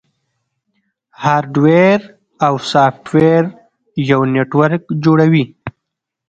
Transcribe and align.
هارډویر 1.21 1.99
او 2.45 2.53
سافټویر 2.71 3.43
یو 4.11 4.21
نیټورک 4.33 4.83
جوړوي. 5.03 5.43